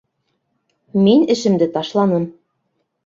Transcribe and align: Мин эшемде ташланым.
Мин 1.07 1.21
эшемде 1.33 1.67
ташланым. 1.73 2.25